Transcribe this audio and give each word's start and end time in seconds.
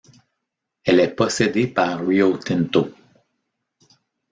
Elle 0.83 0.99
est 0.99 1.13
possédée 1.13 1.67
par 1.67 1.99
Rio 2.03 2.35
Tinto. 2.35 2.89